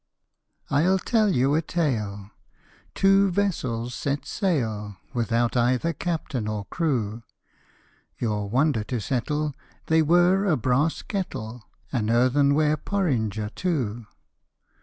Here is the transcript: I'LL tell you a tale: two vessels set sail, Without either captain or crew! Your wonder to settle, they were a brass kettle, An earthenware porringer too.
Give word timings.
I'LL 0.71 0.97
tell 0.97 1.31
you 1.31 1.53
a 1.53 1.61
tale: 1.61 2.31
two 2.95 3.29
vessels 3.29 3.93
set 3.93 4.25
sail, 4.25 4.97
Without 5.13 5.55
either 5.55 5.93
captain 5.93 6.47
or 6.47 6.65
crew! 6.65 7.21
Your 8.17 8.49
wonder 8.49 8.83
to 8.85 8.99
settle, 8.99 9.53
they 9.85 10.01
were 10.01 10.47
a 10.47 10.57
brass 10.57 11.03
kettle, 11.03 11.65
An 11.91 12.09
earthenware 12.09 12.77
porringer 12.77 13.49
too. 13.53 14.07